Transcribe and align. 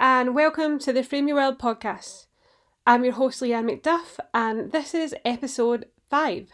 and 0.00 0.34
welcome 0.34 0.78
to 0.78 0.92
the 0.92 1.02
Frame 1.02 1.28
Your 1.28 1.36
World 1.36 1.58
podcast. 1.58 2.26
I'm 2.86 3.04
your 3.04 3.14
host, 3.14 3.40
Leanne 3.40 3.80
McDuff, 3.80 4.18
and 4.32 4.72
this 4.72 4.94
is 4.94 5.14
episode 5.24 5.86
5. 6.10 6.50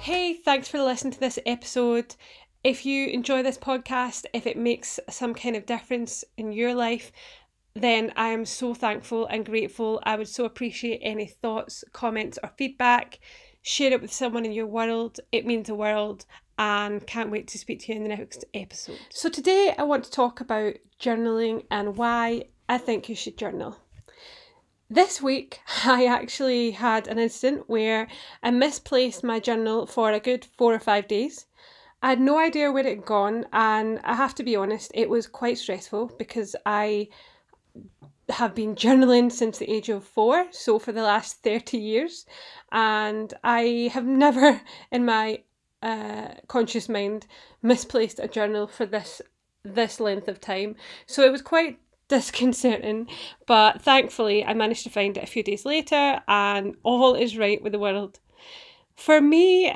Hey, 0.00 0.34
thanks 0.34 0.68
for 0.68 0.82
listening 0.82 1.12
to 1.12 1.20
this 1.20 1.38
episode. 1.46 2.14
If 2.64 2.84
you 2.84 3.06
enjoy 3.06 3.42
this 3.42 3.56
podcast, 3.56 4.26
if 4.32 4.46
it 4.46 4.56
makes 4.56 4.98
some 5.08 5.32
kind 5.32 5.54
of 5.54 5.64
difference 5.64 6.24
in 6.36 6.52
your 6.52 6.74
life, 6.74 7.12
then 7.74 8.12
I 8.16 8.28
am 8.28 8.44
so 8.44 8.74
thankful 8.74 9.26
and 9.26 9.46
grateful. 9.46 10.00
I 10.02 10.16
would 10.16 10.26
so 10.26 10.44
appreciate 10.44 11.00
any 11.02 11.26
thoughts, 11.26 11.84
comments, 11.92 12.38
or 12.42 12.50
feedback. 12.58 13.20
Share 13.62 13.92
it 13.92 14.02
with 14.02 14.12
someone 14.12 14.44
in 14.44 14.52
your 14.52 14.66
world. 14.66 15.20
It 15.30 15.46
means 15.46 15.68
the 15.68 15.74
world 15.76 16.24
and 16.58 17.06
can't 17.06 17.30
wait 17.30 17.46
to 17.48 17.58
speak 17.58 17.80
to 17.80 17.92
you 17.92 17.98
in 17.98 18.02
the 18.02 18.08
next 18.08 18.44
episode. 18.52 18.98
So, 19.10 19.28
today 19.28 19.74
I 19.78 19.84
want 19.84 20.04
to 20.04 20.10
talk 20.10 20.40
about 20.40 20.74
journaling 21.00 21.64
and 21.70 21.96
why 21.96 22.44
I 22.68 22.78
think 22.78 23.08
you 23.08 23.14
should 23.14 23.38
journal. 23.38 23.76
This 24.90 25.22
week, 25.22 25.60
I 25.84 26.06
actually 26.06 26.72
had 26.72 27.06
an 27.06 27.18
incident 27.18 27.68
where 27.68 28.08
I 28.42 28.50
misplaced 28.50 29.22
my 29.22 29.38
journal 29.38 29.86
for 29.86 30.10
a 30.10 30.18
good 30.18 30.46
four 30.56 30.74
or 30.74 30.80
five 30.80 31.06
days. 31.06 31.46
I 32.02 32.10
had 32.10 32.20
no 32.20 32.38
idea 32.38 32.70
where 32.70 32.86
it 32.86 32.96
had 32.96 33.04
gone, 33.04 33.46
and 33.52 34.00
I 34.04 34.14
have 34.14 34.34
to 34.36 34.44
be 34.44 34.54
honest, 34.54 34.92
it 34.94 35.10
was 35.10 35.26
quite 35.26 35.58
stressful 35.58 36.12
because 36.18 36.54
I 36.64 37.08
have 38.28 38.54
been 38.54 38.74
journaling 38.74 39.32
since 39.32 39.58
the 39.58 39.70
age 39.70 39.88
of 39.88 40.04
four, 40.04 40.46
so 40.52 40.78
for 40.78 40.92
the 40.92 41.02
last 41.02 41.42
30 41.42 41.78
years, 41.78 42.26
and 42.70 43.32
I 43.42 43.90
have 43.92 44.06
never 44.06 44.60
in 44.92 45.04
my 45.04 45.42
uh, 45.82 46.34
conscious 46.46 46.88
mind 46.88 47.26
misplaced 47.62 48.18
a 48.18 48.28
journal 48.28 48.66
for 48.66 48.86
this 48.86 49.22
this 49.64 50.00
length 50.00 50.28
of 50.28 50.40
time. 50.40 50.76
So 51.06 51.24
it 51.24 51.32
was 51.32 51.42
quite 51.42 51.78
disconcerting, 52.08 53.08
but 53.46 53.82
thankfully 53.82 54.44
I 54.44 54.54
managed 54.54 54.84
to 54.84 54.90
find 54.90 55.16
it 55.16 55.24
a 55.24 55.26
few 55.26 55.42
days 55.42 55.64
later 55.64 56.20
and 56.26 56.76
all 56.82 57.14
is 57.14 57.36
right 57.36 57.62
with 57.62 57.72
the 57.72 57.78
world. 57.78 58.20
For 58.98 59.20
me, 59.20 59.72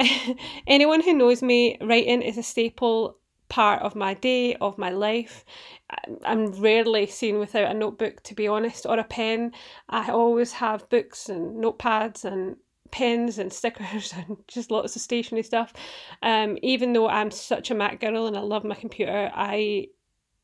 anyone 0.67 1.01
who 1.01 1.15
knows 1.15 1.43
me, 1.43 1.79
writing 1.81 2.23
is 2.23 2.37
a 2.37 2.43
staple 2.43 3.19
part 3.49 3.81
of 3.81 3.95
my 3.95 4.15
day, 4.15 4.57
of 4.57 4.79
my 4.79 4.91
life. 4.91 5.45
I'm 6.25 6.47
rarely 6.61 7.07
seen 7.07 7.39
without 7.39 7.71
a 7.71 7.75
notebook, 7.75 8.25
to 8.25 8.35
be 8.35 8.49
honest, 8.49 8.85
or 8.85 8.99
a 8.99 9.05
pen. 9.05 9.53
I 9.89 10.11
always 10.11 10.51
have 10.55 10.89
books 10.91 11.29
and 11.29 11.63
notepads 11.63 12.25
and 12.25 12.57
pens 12.91 13.39
and 13.39 13.53
stickers 13.61 14.13
and 14.13 14.39
just 14.49 14.73
lots 14.73 14.97
of 14.97 15.03
stationery 15.03 15.45
stuff. 15.45 15.73
Um, 16.23 16.59
even 16.61 16.93
though 16.93 17.09
I'm 17.09 17.31
such 17.31 17.71
a 17.71 17.77
Mac 17.77 18.01
girl 18.01 18.27
and 18.27 18.37
I 18.37 18.41
love 18.41 18.65
my 18.65 18.75
computer, 18.75 19.31
I 19.33 19.87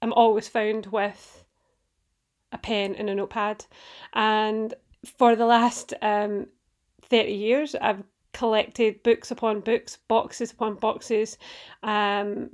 am 0.03 0.13
always 0.13 0.47
found 0.47 0.87
with 0.87 1.45
a 2.53 2.59
pen 2.59 2.95
and 2.95 3.11
a 3.11 3.15
notepad. 3.17 3.67
And 4.13 4.73
for 5.05 5.35
the 5.35 5.47
last 5.47 5.95
um, 6.01 6.47
30 7.11 7.33
years, 7.33 7.75
I've 7.75 8.05
collected 8.39 9.03
books 9.03 9.33
upon 9.33 9.61
books, 9.61 9.99
boxes 10.07 10.53
upon 10.53 10.77
boxes, 10.77 11.39
um, 11.83 12.51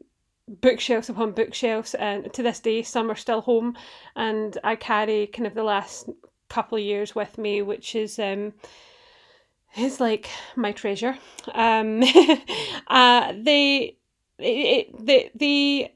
bookshelves 0.48 1.10
upon 1.10 1.32
bookshelves, 1.32 1.94
and 1.94 2.32
to 2.32 2.42
this 2.42 2.60
day, 2.60 2.82
some 2.82 3.10
are 3.10 3.16
still 3.16 3.42
home, 3.42 3.76
and 4.16 4.56
I 4.64 4.76
carry 4.76 5.26
kind 5.26 5.46
of 5.46 5.54
the 5.54 5.62
last 5.62 6.08
couple 6.48 6.78
of 6.78 6.84
years 6.84 7.14
with 7.14 7.36
me, 7.36 7.60
which 7.60 7.94
is 7.94 8.18
um, 8.18 8.54
is 9.76 10.00
like 10.00 10.30
my 10.56 10.72
treasure. 10.72 11.18
Um, 11.52 12.02
uh, 12.86 13.32
the 13.32 13.94
it, 14.38 15.06
the 15.06 15.30
the 15.34 15.88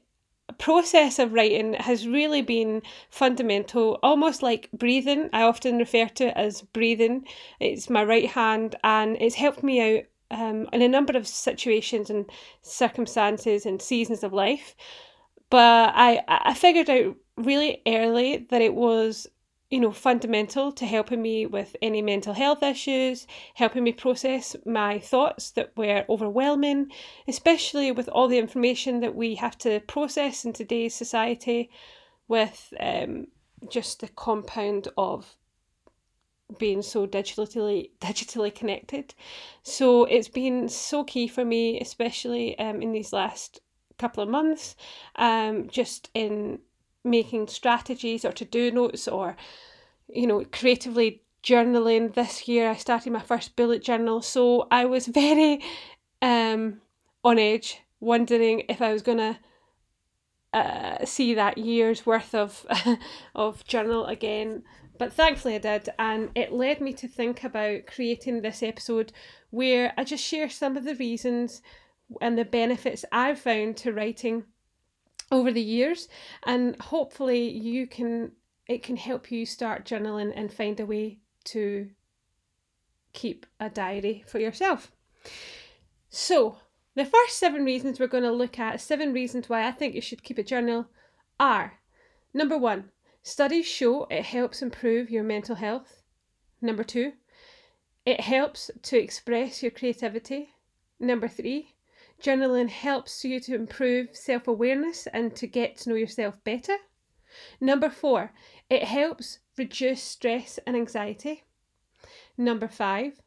process 0.59 1.17
of 1.17 1.33
writing 1.33 1.73
has 1.73 2.07
really 2.07 2.43
been 2.43 2.83
fundamental, 3.09 3.97
almost 4.03 4.43
like 4.43 4.69
breathing. 4.71 5.29
I 5.33 5.41
often 5.41 5.79
refer 5.79 6.07
to 6.07 6.27
it 6.27 6.33
as 6.35 6.61
breathing. 6.61 7.25
It's 7.59 7.89
my 7.89 8.03
right 8.03 8.29
hand, 8.29 8.75
and 8.83 9.17
it's 9.19 9.35
helped 9.35 9.63
me 9.63 9.97
out 9.97 10.03
um, 10.29 10.67
in 10.71 10.83
a 10.83 10.87
number 10.87 11.17
of 11.17 11.27
situations 11.27 12.09
and 12.09 12.29
circumstances 12.61 13.65
and 13.65 13.81
seasons 13.81 14.23
of 14.23 14.33
life. 14.33 14.75
But 15.49 15.93
I, 15.95 16.21
I 16.27 16.53
figured 16.53 16.89
out 16.89 17.15
really 17.37 17.81
early 17.87 18.45
that 18.49 18.61
it 18.61 18.75
was 18.75 19.27
you 19.69 19.79
know, 19.79 19.91
fundamental 19.91 20.71
to 20.71 20.85
helping 20.85 21.21
me 21.21 21.45
with 21.45 21.75
any 21.81 22.01
mental 22.01 22.33
health 22.33 22.63
issues, 22.63 23.27
helping 23.53 23.83
me 23.83 23.91
process 23.91 24.55
my 24.65 24.97
thoughts 24.97 25.51
that 25.51 25.71
were 25.77 26.03
overwhelming, 26.09 26.91
especially 27.27 27.91
with 27.91 28.09
all 28.09 28.27
the 28.27 28.39
information 28.39 28.99
that 28.99 29.13
we 29.13 29.35
have 29.35 29.57
to 29.59 29.79
process 29.81 30.43
in 30.43 30.53
today's 30.53 30.95
society 30.95 31.69
with 32.27 32.73
um, 32.79 33.27
just 33.69 33.99
the 33.99 34.07
compound 34.07 34.87
of 34.97 35.35
being 36.57 36.81
so 36.81 37.05
digitally 37.05 37.91
digitally 38.01 38.53
connected. 38.53 39.13
So 39.61 40.05
it's 40.05 40.29
been 40.29 40.67
so 40.67 41.03
key 41.03 41.27
for 41.27 41.45
me, 41.45 41.79
especially 41.79 42.57
um, 42.57 42.81
in 42.81 42.91
these 42.91 43.13
last 43.13 43.61
couple 43.99 44.23
of 44.23 44.29
months, 44.29 44.75
um, 45.15 45.69
just 45.69 46.09
in 46.15 46.59
making 47.09 47.47
strategies 47.47 48.23
or 48.23 48.31
to 48.33 48.45
do 48.45 48.71
notes 48.71 49.07
or, 49.07 49.35
you 50.07 50.27
know, 50.27 50.43
creatively 50.51 51.23
journaling. 51.43 52.13
This 52.13 52.47
year 52.47 52.69
I 52.69 52.75
started 52.75 53.11
my 53.11 53.21
first 53.21 53.55
bullet 53.55 53.83
journal. 53.83 54.21
So 54.21 54.67
I 54.71 54.85
was 54.85 55.07
very 55.07 55.61
um, 56.21 56.81
on 57.23 57.39
edge, 57.39 57.81
wondering 57.99 58.63
if 58.69 58.81
I 58.81 58.93
was 58.93 59.01
going 59.01 59.17
to 59.17 59.37
uh, 60.53 61.05
see 61.05 61.33
that 61.35 61.57
year's 61.57 62.05
worth 62.05 62.33
of 62.33 62.65
of 63.35 63.63
journal 63.65 64.05
again. 64.05 64.63
But 64.97 65.13
thankfully 65.13 65.55
I 65.55 65.59
did, 65.59 65.89
and 65.97 66.29
it 66.35 66.51
led 66.51 66.81
me 66.81 66.91
to 66.93 67.07
think 67.07 67.43
about 67.43 67.85
creating 67.87 68.41
this 68.41 68.61
episode 68.61 69.13
where 69.49 69.93
I 69.97 70.03
just 70.03 70.23
share 70.23 70.49
some 70.49 70.75
of 70.75 70.83
the 70.83 70.95
reasons 70.95 71.61
and 72.19 72.37
the 72.37 72.45
benefits 72.45 73.05
I've 73.11 73.39
found 73.39 73.77
to 73.77 73.93
writing 73.93 74.43
over 75.31 75.51
the 75.51 75.61
years 75.61 76.07
and 76.45 76.79
hopefully 76.81 77.49
you 77.49 77.87
can 77.87 78.31
it 78.67 78.83
can 78.83 78.97
help 78.97 79.31
you 79.31 79.45
start 79.45 79.85
journaling 79.85 80.31
and 80.35 80.53
find 80.53 80.79
a 80.79 80.85
way 80.85 81.17
to 81.43 81.89
keep 83.13 83.45
a 83.59 83.69
diary 83.69 84.23
for 84.27 84.39
yourself. 84.39 84.91
So 86.09 86.57
the 86.95 87.05
first 87.05 87.37
seven 87.37 87.65
reasons 87.65 87.99
we're 87.99 88.07
going 88.07 88.23
to 88.23 88.31
look 88.31 88.59
at 88.59 88.81
seven 88.81 89.13
reasons 89.13 89.47
why 89.47 89.67
i 89.67 89.71
think 89.71 89.95
you 89.95 90.01
should 90.01 90.23
keep 90.23 90.37
a 90.37 90.43
journal 90.43 90.87
are 91.39 91.79
number 92.33 92.57
one 92.57 92.91
studies 93.21 93.65
show 93.65 94.05
it 94.09 94.23
helps 94.23 94.61
improve 94.61 95.09
your 95.09 95.23
mental 95.23 95.55
health. 95.55 96.03
Number 96.61 96.83
two 96.83 97.13
it 98.05 98.21
helps 98.21 98.71
to 98.83 98.97
express 98.97 99.61
your 99.61 99.71
creativity. 99.71 100.49
Number 100.99 101.27
three 101.27 101.75
Journaling 102.21 102.69
helps 102.69 103.23
you 103.23 103.39
to 103.39 103.55
improve 103.55 104.09
self 104.15 104.47
awareness 104.47 105.07
and 105.07 105.35
to 105.35 105.47
get 105.47 105.77
to 105.77 105.89
know 105.89 105.95
yourself 105.95 106.43
better. 106.43 106.75
Number 107.61 107.89
four, 107.89 108.33
it 108.69 108.83
helps 108.83 109.39
reduce 109.57 110.03
stress 110.03 110.59
and 110.65 110.75
anxiety. 110.75 111.43
Number 112.37 112.67
five, 112.67 113.21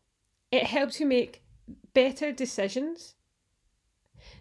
it 0.51 0.65
helps 0.65 1.01
you 1.01 1.07
make 1.07 1.43
better 1.95 2.33
decisions. 2.33 3.15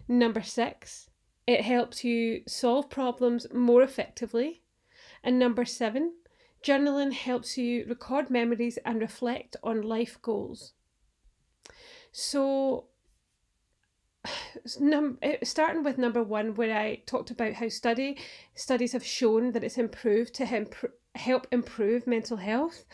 Number 0.06 0.42
six, 0.42 1.08
it 1.46 1.62
helps 1.62 2.04
you 2.04 2.42
solve 2.46 2.90
problems 2.90 3.46
more 3.52 3.82
effectively. 3.82 4.62
And 5.24 5.38
number 5.38 5.64
seven, 5.64 6.14
journaling 6.62 7.12
helps 7.12 7.56
you 7.56 7.84
record 7.88 8.30
memories 8.30 8.78
and 8.84 9.00
reflect 9.00 9.56
on 9.62 9.82
life 9.82 10.20
goals. 10.20 10.72
So, 12.10 12.88
num- 14.80 15.18
eh, 15.22 15.36
starting 15.42 15.82
with 15.82 15.98
number 15.98 16.22
one, 16.22 16.54
where 16.54 16.76
I 16.76 17.02
talked 17.06 17.30
about 17.30 17.54
how 17.54 17.68
study 17.68 18.18
studies 18.54 18.92
have 18.92 19.04
shown 19.04 19.52
that 19.52 19.64
it's 19.64 19.78
improved 19.78 20.34
to 20.34 20.46
help 20.46 20.74
help 21.14 21.46
improve 21.50 22.06
mental 22.06 22.36
health. 22.36 22.84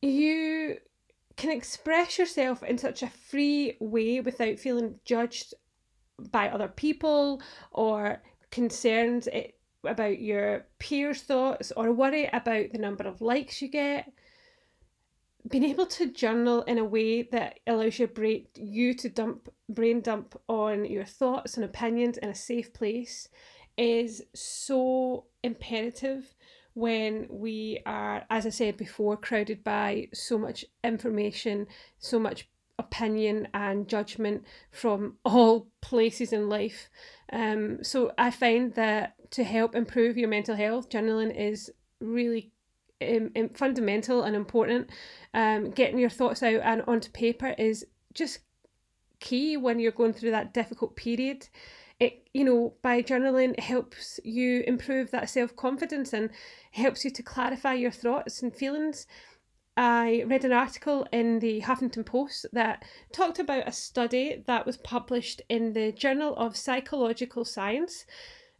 You 0.00 0.78
can 1.36 1.50
express 1.50 2.18
yourself 2.18 2.62
in 2.62 2.78
such 2.78 3.02
a 3.02 3.08
free 3.08 3.76
way 3.80 4.20
without 4.20 4.58
feeling 4.58 5.00
judged 5.04 5.54
by 6.30 6.48
other 6.48 6.68
people 6.68 7.40
or 7.72 8.22
concerned 8.50 9.28
eh, 9.32 9.48
about 9.84 10.20
your 10.20 10.66
peers' 10.78 11.22
thoughts 11.22 11.72
or 11.76 11.92
worry 11.92 12.28
about 12.32 12.72
the 12.72 12.78
number 12.78 13.04
of 13.04 13.20
likes 13.20 13.62
you 13.62 13.68
get 13.68 14.12
being 15.48 15.64
able 15.64 15.86
to 15.86 16.10
journal 16.10 16.62
in 16.62 16.78
a 16.78 16.84
way 16.84 17.22
that 17.22 17.58
allows 17.66 17.98
your 17.98 18.08
brain 18.08 18.46
you 18.54 18.94
to 18.94 19.08
dump 19.08 19.48
brain 19.68 20.00
dump 20.00 20.40
on 20.48 20.84
your 20.84 21.04
thoughts 21.04 21.56
and 21.56 21.64
opinions 21.64 22.16
in 22.18 22.28
a 22.28 22.34
safe 22.34 22.72
place 22.72 23.28
is 23.76 24.22
so 24.34 25.24
imperative 25.42 26.34
when 26.74 27.26
we 27.28 27.80
are, 27.84 28.24
as 28.30 28.46
I 28.46 28.50
said 28.50 28.76
before, 28.76 29.16
crowded 29.16 29.62
by 29.62 30.08
so 30.14 30.38
much 30.38 30.64
information, 30.82 31.66
so 31.98 32.18
much 32.18 32.48
opinion 32.78 33.48
and 33.52 33.88
judgment 33.88 34.44
from 34.70 35.16
all 35.24 35.68
places 35.80 36.32
in 36.32 36.48
life. 36.48 36.88
Um, 37.32 37.82
so 37.82 38.12
I 38.16 38.30
find 38.30 38.74
that 38.74 39.14
to 39.32 39.44
help 39.44 39.74
improve 39.74 40.16
your 40.16 40.28
mental 40.28 40.56
health, 40.56 40.88
journaling 40.88 41.34
is 41.36 41.70
really 42.00 42.51
um, 43.02 43.48
fundamental 43.54 44.22
and 44.22 44.36
important. 44.36 44.90
Um, 45.34 45.70
getting 45.70 45.98
your 45.98 46.10
thoughts 46.10 46.42
out 46.42 46.60
and 46.62 46.82
onto 46.86 47.10
paper 47.10 47.54
is 47.58 47.86
just 48.14 48.40
key 49.20 49.56
when 49.56 49.78
you're 49.78 49.92
going 49.92 50.12
through 50.12 50.32
that 50.32 50.52
difficult 50.52 50.96
period. 50.96 51.48
It, 52.00 52.28
you 52.34 52.44
know, 52.44 52.74
by 52.82 53.00
journaling 53.02 53.58
helps 53.58 54.18
you 54.24 54.64
improve 54.66 55.10
that 55.12 55.30
self 55.30 55.54
confidence 55.56 56.12
and 56.12 56.30
helps 56.72 57.04
you 57.04 57.10
to 57.12 57.22
clarify 57.22 57.74
your 57.74 57.92
thoughts 57.92 58.42
and 58.42 58.54
feelings. 58.54 59.06
I 59.76 60.24
read 60.26 60.44
an 60.44 60.52
article 60.52 61.06
in 61.12 61.38
the 61.38 61.62
Huffington 61.62 62.04
Post 62.04 62.46
that 62.52 62.84
talked 63.12 63.38
about 63.38 63.68
a 63.68 63.72
study 63.72 64.42
that 64.46 64.66
was 64.66 64.76
published 64.76 65.40
in 65.48 65.72
the 65.72 65.92
Journal 65.92 66.36
of 66.36 66.56
Psychological 66.56 67.44
Science, 67.44 68.04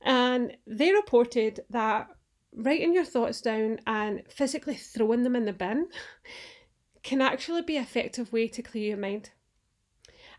and 0.00 0.56
they 0.66 0.92
reported 0.92 1.60
that 1.68 2.08
writing 2.54 2.94
your 2.94 3.04
thoughts 3.04 3.40
down 3.40 3.81
and 3.87 4.22
physically 4.28 4.75
throwing 4.75 5.22
them 5.22 5.37
in 5.37 5.44
the 5.44 5.52
bin 5.52 5.88
can 7.02 7.20
actually 7.20 7.62
be 7.62 7.76
an 7.76 7.82
effective 7.82 8.32
way 8.32 8.49
to 8.49 8.62
clear 8.62 8.88
your 8.88 8.96
mind. 8.96 9.31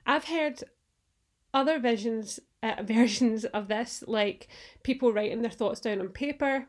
I've 0.05 0.25
heard 0.25 0.63
other 1.53 1.79
visions 1.79 2.39
uh, 2.63 2.81
versions 2.81 3.45
of 3.45 3.67
this, 3.67 4.03
like 4.07 4.47
people 4.83 5.11
writing 5.11 5.41
their 5.41 5.51
thoughts 5.51 5.81
down 5.81 5.99
on 5.99 6.09
paper 6.09 6.67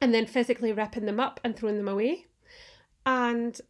and 0.00 0.14
then 0.14 0.26
physically 0.26 0.72
ripping 0.72 1.06
them 1.06 1.20
up 1.20 1.40
and 1.42 1.56
throwing 1.56 1.76
them 1.76 1.88
away. 1.88 2.26
And 3.04 3.60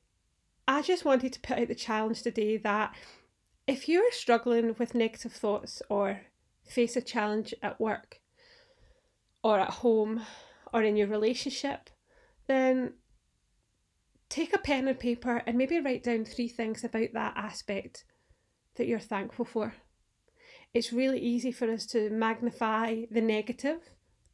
I 0.69 0.83
just 0.83 1.05
wanted 1.05 1.33
to 1.33 1.41
put 1.41 1.59
out 1.59 1.69
the 1.69 1.75
challenge 1.75 2.23
today 2.23 2.57
that 2.59 2.95
if 3.67 3.89
you're 3.89 4.13
struggling 4.13 4.75
with 4.79 4.95
negative 4.95 5.33
thoughts 5.33 5.83
or 5.89 6.23
face 6.65 6.97
a 6.97 7.01
challenge 7.01 7.55
at 7.63 7.81
work 7.81 8.21
or 9.43 9.61
at 9.61 9.71
home 9.71 10.23
or 10.77 10.83
in 10.83 10.95
your 10.95 11.07
relationship, 11.07 11.89
then 12.49 12.93
take 14.29 14.55
a 14.55 14.59
pen 14.59 14.87
and 14.87 14.99
paper 14.99 15.43
and 15.47 15.57
maybe 15.57 15.81
write 15.81 16.03
down 16.03 16.23
three 16.23 16.49
things 16.49 16.85
about 16.85 17.15
that 17.15 17.33
aspect 17.35 18.05
that 18.75 18.87
you're 18.87 18.99
thankful 18.99 19.47
for. 19.47 19.73
It's 20.75 20.93
really 20.93 21.19
easy 21.19 21.51
for 21.51 21.73
us 21.73 21.87
to 21.87 22.11
magnify 22.11 23.05
the 23.11 23.23
negative, 23.23 23.79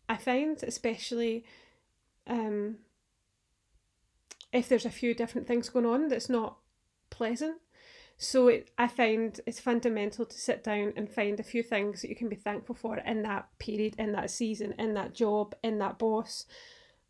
I 0.08 0.16
find, 0.16 0.60
especially 0.64 1.44
um, 2.26 2.78
if 4.52 4.68
there's 4.68 4.84
a 4.84 4.90
few 4.90 5.14
different 5.14 5.46
things 5.46 5.68
going 5.68 5.86
on 5.86 6.08
that's 6.08 6.28
not 6.28 6.56
pleasant. 7.08 7.58
So 8.16 8.48
it, 8.48 8.70
I 8.78 8.86
find 8.86 9.38
it's 9.46 9.60
fundamental 9.60 10.24
to 10.24 10.38
sit 10.38 10.62
down 10.62 10.92
and 10.96 11.10
find 11.10 11.40
a 11.40 11.44
few 11.44 11.62
things 11.62 12.02
that 12.02 12.08
you 12.08 12.16
can 12.16 12.28
be 12.28 12.36
thankful 12.36 12.74
for 12.74 12.98
in 12.98 13.22
that 13.22 13.48
period, 13.58 13.96
in 13.98 14.12
that 14.12 14.30
season, 14.30 14.74
in 14.78 14.94
that 14.94 15.14
job, 15.14 15.54
in 15.62 15.78
that 15.78 15.98
boss, 15.98 16.46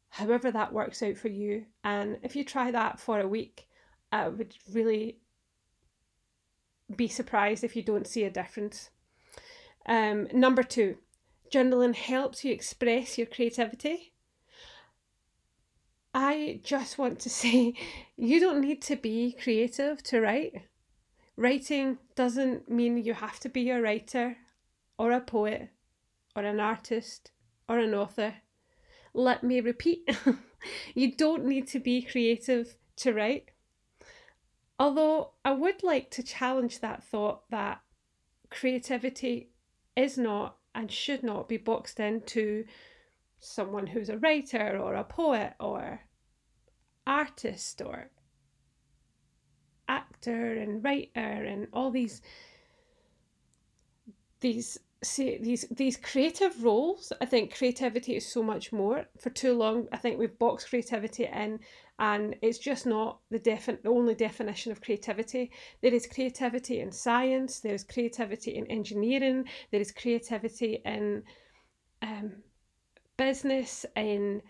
however 0.08 0.50
that 0.50 0.72
works 0.72 1.02
out 1.02 1.16
for 1.16 1.28
you. 1.28 1.66
And 1.84 2.18
if 2.22 2.34
you 2.34 2.44
try 2.44 2.70
that 2.70 2.98
for 2.98 3.20
a 3.20 3.28
week, 3.28 3.68
I 4.10 4.28
would 4.28 4.54
really 4.72 5.18
be 6.94 7.08
surprised 7.08 7.64
if 7.64 7.76
you 7.76 7.82
don't 7.82 8.06
see 8.06 8.24
a 8.24 8.30
difference. 8.30 8.90
Um, 9.86 10.28
number 10.32 10.62
two, 10.62 10.96
journaling 11.52 11.94
helps 11.94 12.44
you 12.44 12.52
express 12.52 13.18
your 13.18 13.26
creativity. 13.26 14.12
I 16.14 16.60
just 16.62 16.98
want 16.98 17.20
to 17.20 17.30
say 17.42 17.74
you 18.16 18.40
don't 18.40 18.60
need 18.60 18.82
to 18.82 18.96
be 18.96 19.36
creative 19.42 20.02
to 20.04 20.20
write. 20.20 20.62
Writing 21.42 21.98
doesn't 22.14 22.70
mean 22.70 22.96
you 22.98 23.14
have 23.14 23.40
to 23.40 23.48
be 23.48 23.68
a 23.70 23.82
writer 23.82 24.36
or 24.96 25.10
a 25.10 25.20
poet 25.20 25.70
or 26.36 26.44
an 26.44 26.60
artist 26.60 27.32
or 27.68 27.80
an 27.80 27.92
author. 27.94 28.34
Let 29.12 29.42
me 29.42 29.60
repeat 29.60 30.08
you 30.94 31.10
don't 31.10 31.44
need 31.44 31.66
to 31.70 31.80
be 31.80 32.00
creative 32.02 32.76
to 32.98 33.12
write. 33.12 33.50
Although 34.78 35.32
I 35.44 35.50
would 35.50 35.82
like 35.82 36.12
to 36.12 36.22
challenge 36.22 36.78
that 36.78 37.02
thought 37.02 37.50
that 37.50 37.80
creativity 38.48 39.50
is 39.96 40.16
not 40.16 40.58
and 40.76 40.92
should 40.92 41.24
not 41.24 41.48
be 41.48 41.56
boxed 41.56 41.98
into 41.98 42.66
someone 43.40 43.88
who's 43.88 44.10
a 44.10 44.18
writer 44.18 44.78
or 44.78 44.94
a 44.94 45.02
poet 45.02 45.54
or 45.58 46.02
artist 47.04 47.82
or 47.84 48.10
actor 50.00 50.54
and 50.62 50.82
writer 50.84 51.30
and 51.52 51.68
all 51.72 51.90
these 51.90 52.22
these 54.40 54.78
see 55.02 55.38
these 55.38 55.64
these 55.70 55.96
creative 55.96 56.64
roles. 56.64 57.12
I 57.20 57.26
think 57.26 57.54
creativity 57.56 58.16
is 58.16 58.26
so 58.26 58.42
much 58.42 58.72
more. 58.72 58.98
For 59.22 59.30
too 59.30 59.54
long 59.62 59.88
i 59.92 59.98
think 60.02 60.18
we've 60.18 60.38
boxed 60.38 60.68
creativity 60.70 61.24
in 61.42 61.60
and 61.98 62.34
it's 62.42 62.58
just 62.58 62.84
not 62.86 63.20
the 63.30 63.38
defi- 63.38 63.82
the 63.82 63.90
only 63.98 64.14
definition 64.14 64.72
of 64.72 64.80
creativity. 64.80 65.50
There 65.82 65.94
is 65.94 66.06
creativity 66.14 66.80
in 66.80 66.90
science 66.92 67.60
there's 67.60 67.84
creativity 67.84 68.52
in 68.58 68.66
engineering 68.78 69.44
there 69.70 69.80
is 69.80 69.92
creativity 69.92 70.72
in 70.84 71.22
um, 72.00 72.26
business 73.16 73.86
in 73.96 74.42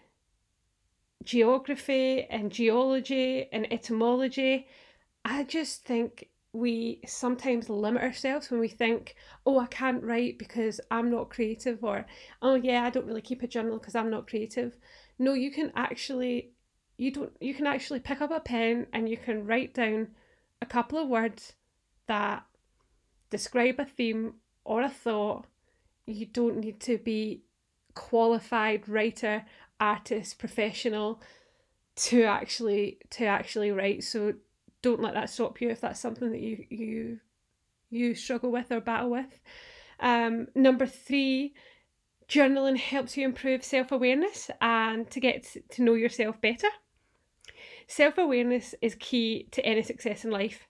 geography 1.24 2.24
and 2.30 2.50
geology 2.50 3.48
and 3.52 3.72
etymology 3.72 4.66
I 5.24 5.44
just 5.44 5.84
think 5.84 6.28
we 6.52 7.00
sometimes 7.06 7.70
limit 7.70 8.02
ourselves 8.02 8.50
when 8.50 8.60
we 8.60 8.68
think, 8.68 9.14
oh, 9.46 9.58
I 9.58 9.66
can't 9.66 10.02
write 10.02 10.38
because 10.38 10.80
I'm 10.90 11.10
not 11.10 11.30
creative, 11.30 11.82
or 11.82 12.04
oh, 12.42 12.54
yeah, 12.56 12.84
I 12.84 12.90
don't 12.90 13.06
really 13.06 13.22
keep 13.22 13.42
a 13.42 13.46
journal 13.46 13.78
because 13.78 13.94
I'm 13.94 14.10
not 14.10 14.26
creative. 14.26 14.76
No, 15.18 15.32
you 15.32 15.50
can 15.50 15.72
actually, 15.74 16.52
you 16.98 17.10
don't, 17.10 17.32
you 17.40 17.54
can 17.54 17.66
actually 17.66 18.00
pick 18.00 18.20
up 18.20 18.30
a 18.30 18.40
pen 18.40 18.86
and 18.92 19.08
you 19.08 19.16
can 19.16 19.46
write 19.46 19.72
down 19.72 20.08
a 20.60 20.66
couple 20.66 20.98
of 20.98 21.08
words 21.08 21.54
that 22.06 22.44
describe 23.30 23.76
a 23.78 23.84
theme 23.84 24.34
or 24.64 24.82
a 24.82 24.90
thought. 24.90 25.46
You 26.06 26.26
don't 26.26 26.58
need 26.58 26.80
to 26.80 26.98
be 26.98 27.44
qualified 27.94 28.88
writer, 28.88 29.44
artist, 29.80 30.38
professional 30.38 31.20
to 31.94 32.24
actually 32.24 32.98
to 33.10 33.24
actually 33.24 33.70
write. 33.70 34.02
So 34.04 34.34
don't 34.82 35.00
let 35.00 35.14
that 35.14 35.30
stop 35.30 35.60
you 35.60 35.70
if 35.70 35.80
that's 35.80 36.00
something 36.00 36.30
that 36.30 36.40
you 36.40 36.64
you 36.68 37.20
you 37.90 38.14
struggle 38.14 38.50
with 38.50 38.72
or 38.72 38.80
battle 38.80 39.10
with. 39.10 39.40
Um, 40.00 40.48
number 40.54 40.86
three, 40.86 41.54
journaling 42.28 42.76
helps 42.78 43.16
you 43.16 43.24
improve 43.24 43.64
self 43.64 43.92
awareness 43.92 44.50
and 44.60 45.08
to 45.10 45.20
get 45.20 45.56
to 45.70 45.82
know 45.82 45.94
yourself 45.94 46.40
better. 46.40 46.68
Self 47.86 48.18
awareness 48.18 48.74
is 48.80 48.96
key 48.96 49.48
to 49.52 49.64
any 49.64 49.82
success 49.82 50.24
in 50.24 50.30
life. 50.30 50.66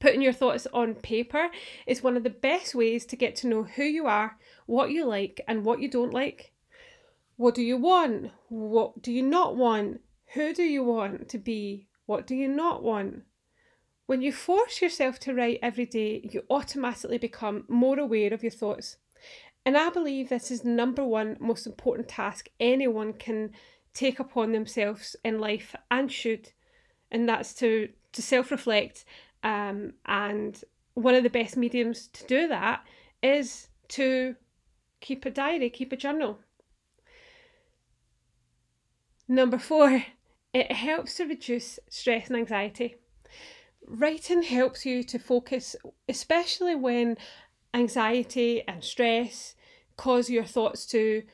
Putting 0.00 0.20
your 0.20 0.32
thoughts 0.32 0.66
on 0.74 0.96
paper 0.96 1.48
is 1.86 2.02
one 2.02 2.16
of 2.16 2.24
the 2.24 2.30
best 2.30 2.74
ways 2.74 3.06
to 3.06 3.16
get 3.16 3.36
to 3.36 3.46
know 3.46 3.62
who 3.62 3.84
you 3.84 4.06
are, 4.06 4.36
what 4.66 4.90
you 4.90 5.06
like, 5.06 5.40
and 5.48 5.64
what 5.64 5.80
you 5.80 5.88
don't 5.90 6.12
like. 6.12 6.52
What 7.36 7.54
do 7.54 7.62
you 7.62 7.76
want? 7.76 8.32
What 8.48 9.00
do 9.00 9.10
you 9.12 9.22
not 9.22 9.56
want? 9.56 10.00
Who 10.34 10.52
do 10.52 10.62
you 10.62 10.82
want 10.84 11.28
to 11.30 11.38
be? 11.38 11.86
What 12.06 12.26
do 12.26 12.34
you 12.34 12.48
not 12.48 12.82
want? 12.82 13.22
When 14.06 14.20
you 14.20 14.32
force 14.32 14.82
yourself 14.82 15.18
to 15.20 15.34
write 15.34 15.60
every 15.62 15.86
day, 15.86 16.28
you 16.30 16.42
automatically 16.50 17.18
become 17.18 17.64
more 17.68 17.98
aware 17.98 18.34
of 18.34 18.42
your 18.42 18.52
thoughts. 18.52 18.98
And 19.64 19.78
I 19.78 19.88
believe 19.88 20.28
this 20.28 20.50
is 20.50 20.60
the 20.60 20.68
number 20.68 21.04
one 21.04 21.38
most 21.40 21.66
important 21.66 22.08
task 22.08 22.48
anyone 22.60 23.14
can 23.14 23.52
take 23.94 24.20
upon 24.20 24.52
themselves 24.52 25.16
in 25.24 25.38
life 25.38 25.74
and 25.90 26.12
should, 26.12 26.52
and 27.10 27.26
that's 27.28 27.54
to, 27.54 27.88
to 28.12 28.20
self 28.22 28.50
reflect. 28.50 29.06
Um, 29.42 29.94
and 30.04 30.62
one 30.94 31.14
of 31.14 31.22
the 31.22 31.30
best 31.30 31.56
mediums 31.56 32.08
to 32.08 32.26
do 32.26 32.48
that 32.48 32.84
is 33.22 33.68
to 33.88 34.36
keep 35.00 35.24
a 35.24 35.30
diary, 35.30 35.70
keep 35.70 35.92
a 35.92 35.96
journal. 35.96 36.38
Number 39.26 39.58
four, 39.58 40.04
it 40.54 40.70
helps 40.70 41.16
to 41.16 41.24
reduce 41.24 41.80
stress 41.90 42.28
and 42.28 42.36
anxiety. 42.36 42.94
Writing 43.86 44.42
helps 44.42 44.86
you 44.86 45.02
to 45.02 45.18
focus, 45.18 45.76
especially 46.08 46.76
when 46.76 47.18
anxiety 47.74 48.62
and 48.66 48.82
stress 48.82 49.56
cause 49.96 50.30
your 50.30 50.44
thoughts 50.44 50.86
to 50.86 51.24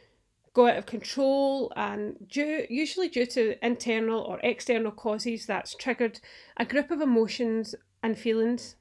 go 0.53 0.67
out 0.67 0.79
of 0.79 0.87
control 0.87 1.73
and 1.77 2.17
due, 2.29 2.67
usually 2.69 3.09
due 3.09 3.27
to 3.27 3.65
internal 3.65 4.21
or 4.21 4.41
external 4.43 4.91
causes 4.91 5.47
that's 5.47 5.75
triggered 5.75 6.19
a 6.57 6.65
group 6.65 6.91
of 6.91 7.01
emotions 7.01 7.75
and 8.03 8.19
feelings. 8.19 8.75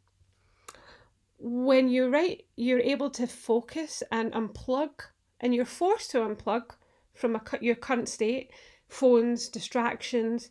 When 1.37 1.89
you 1.89 2.09
write, 2.09 2.45
you're 2.55 2.79
able 2.79 3.09
to 3.11 3.27
focus 3.27 4.03
and 4.11 4.31
unplug, 4.33 4.91
and 5.39 5.53
you're 5.53 5.65
forced 5.65 6.11
to 6.11 6.19
unplug 6.19 6.71
from 7.13 7.35
a, 7.35 7.41
your 7.61 7.75
current 7.75 8.09
state 8.09 8.51
phones, 8.89 9.47
distractions. 9.47 10.49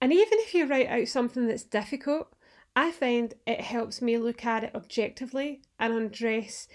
And 0.00 0.12
even 0.12 0.38
if 0.40 0.54
you 0.54 0.66
write 0.66 0.88
out 0.88 1.08
something 1.08 1.46
that's 1.46 1.64
difficult, 1.64 2.32
I 2.74 2.90
find 2.90 3.34
it 3.46 3.60
helps 3.60 4.00
me 4.00 4.16
look 4.16 4.46
at 4.46 4.64
it 4.64 4.74
objectively 4.74 5.60
and 5.78 5.92
undress 5.92 6.68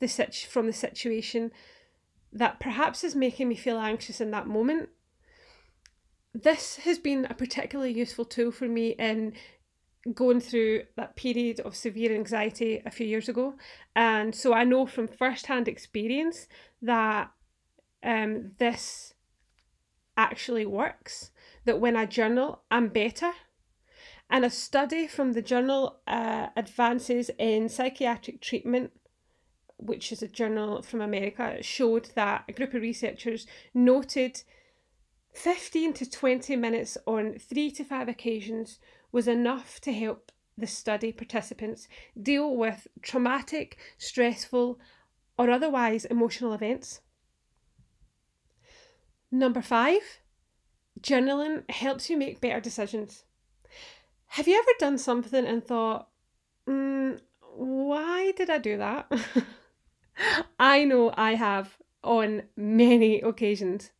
the 0.00 0.08
situ- 0.08 0.48
from 0.48 0.66
the 0.66 0.72
situation 0.72 1.52
that 2.32 2.58
perhaps 2.58 3.04
is 3.04 3.14
making 3.14 3.48
me 3.48 3.54
feel 3.54 3.78
anxious 3.78 4.20
in 4.20 4.32
that 4.32 4.48
moment. 4.48 4.88
This 6.34 6.76
has 6.78 6.98
been 6.98 7.26
a 7.26 7.34
particularly 7.34 7.92
useful 7.92 8.24
tool 8.24 8.50
for 8.50 8.66
me 8.66 8.90
in 8.98 9.34
going 10.12 10.40
through 10.40 10.82
that 10.96 11.14
period 11.14 11.60
of 11.60 11.76
severe 11.76 12.12
anxiety 12.12 12.82
a 12.84 12.90
few 12.90 13.06
years 13.06 13.28
ago. 13.28 13.54
And 13.94 14.34
so 14.34 14.52
I 14.52 14.64
know 14.64 14.84
from 14.84 15.06
first-hand 15.06 15.68
experience 15.68 16.48
that 16.82 17.30
um, 18.02 18.50
this 18.58 19.13
actually 20.16 20.66
works, 20.66 21.30
that 21.64 21.80
when 21.80 21.96
I 21.96 22.06
journal, 22.06 22.62
I'm 22.70 22.88
better. 22.88 23.32
And 24.30 24.44
a 24.44 24.50
study 24.50 25.06
from 25.06 25.32
the 25.32 25.42
journal 25.42 26.00
uh, 26.06 26.48
Advances 26.56 27.30
in 27.38 27.68
Psychiatric 27.68 28.40
Treatment, 28.40 28.92
which 29.76 30.12
is 30.12 30.22
a 30.22 30.28
journal 30.28 30.82
from 30.82 31.00
America, 31.00 31.62
showed 31.62 32.10
that 32.14 32.44
a 32.48 32.52
group 32.52 32.74
of 32.74 32.82
researchers 32.82 33.46
noted 33.74 34.42
15 35.34 35.92
to 35.94 36.10
20 36.10 36.56
minutes 36.56 36.96
on 37.06 37.38
three 37.38 37.70
to 37.72 37.84
five 37.84 38.08
occasions 38.08 38.78
was 39.12 39.28
enough 39.28 39.80
to 39.80 39.92
help 39.92 40.32
the 40.56 40.66
study 40.66 41.12
participants 41.12 41.88
deal 42.20 42.56
with 42.56 42.86
traumatic, 43.02 43.76
stressful, 43.98 44.78
or 45.36 45.50
otherwise 45.50 46.04
emotional 46.04 46.52
events. 46.52 47.00
Number 49.34 49.62
five, 49.62 50.20
journaling 51.00 51.68
helps 51.68 52.08
you 52.08 52.16
make 52.16 52.40
better 52.40 52.60
decisions. 52.60 53.24
Have 54.28 54.46
you 54.46 54.56
ever 54.56 54.70
done 54.78 54.96
something 54.96 55.44
and 55.44 55.64
thought, 55.64 56.06
mm, 56.68 57.18
why 57.56 58.30
did 58.36 58.48
I 58.48 58.58
do 58.58 58.78
that? 58.78 59.10
I 60.60 60.84
know 60.84 61.12
I 61.16 61.34
have 61.34 61.78
on 62.04 62.44
many 62.56 63.20
occasions. 63.22 63.90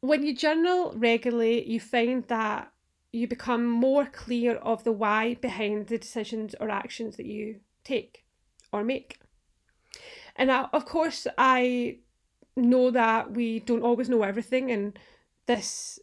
When 0.00 0.22
you 0.24 0.34
journal 0.34 0.94
regularly, 0.96 1.68
you 1.68 1.78
find 1.78 2.24
that 2.28 2.72
you 3.12 3.28
become 3.28 3.66
more 3.66 4.06
clear 4.06 4.54
of 4.54 4.84
the 4.84 4.92
why 4.92 5.34
behind 5.34 5.88
the 5.88 5.98
decisions 5.98 6.54
or 6.58 6.70
actions 6.70 7.18
that 7.18 7.26
you 7.26 7.60
take 7.84 8.24
or 8.72 8.84
make. 8.84 9.20
And 10.34 10.50
I, 10.50 10.68
of 10.72 10.86
course, 10.86 11.26
I 11.36 11.98
know 12.56 12.90
that 12.90 13.32
we 13.32 13.60
don't 13.60 13.82
always 13.82 14.08
know 14.08 14.22
everything, 14.22 14.70
and 14.70 14.98
this 15.46 15.98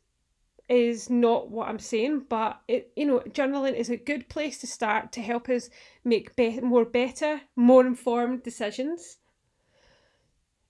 is 0.70 1.10
not 1.10 1.50
what 1.50 1.68
I'm 1.68 1.80
saying, 1.80 2.26
but 2.30 2.62
it 2.68 2.92
you 2.96 3.06
know 3.06 3.20
journaling 3.22 3.74
is 3.74 3.90
a 3.90 3.98
good 3.98 4.30
place 4.30 4.60
to 4.60 4.68
start 4.68 5.12
to 5.14 5.22
help 5.22 5.50
us 5.50 5.70
make 6.04 6.36
be- 6.36 6.62
more 6.62 6.86
better, 6.86 7.42
more 7.56 7.86
informed 7.86 8.44
decisions. 8.44 9.18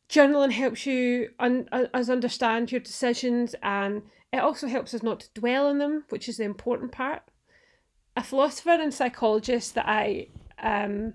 Journaling 0.09 0.51
helps 0.51 0.85
you 0.85 1.29
un- 1.39 1.69
us 1.71 2.09
understand 2.09 2.71
your 2.71 2.81
decisions 2.81 3.53
and 3.61 4.01
it 4.31 4.37
also 4.37 4.67
helps 4.67 4.93
us 4.93 5.03
not 5.03 5.19
to 5.19 5.39
dwell 5.39 5.67
on 5.67 5.77
them, 5.79 6.05
which 6.09 6.29
is 6.29 6.37
the 6.37 6.43
important 6.43 6.91
part. 6.91 7.23
A 8.15 8.23
philosopher 8.23 8.71
and 8.71 8.93
psychologist 8.93 9.75
that 9.75 9.87
I 9.87 10.27
um, 10.61 11.13